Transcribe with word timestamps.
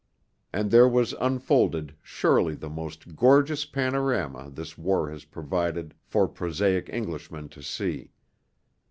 And 0.51 0.71
there 0.71 0.87
was 0.89 1.13
unfolded 1.21 1.93
surely 2.01 2.55
the 2.55 2.71
most 2.71 3.15
gorgeous 3.15 3.65
panorama 3.65 4.49
this 4.51 4.75
war 4.75 5.11
has 5.11 5.25
provided 5.25 5.93
for 6.01 6.27
prosaic 6.27 6.89
Englishmen 6.89 7.49
to 7.49 7.61
see. 7.61 8.09